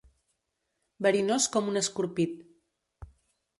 [1.07, 2.43] Verinós com un escorpit.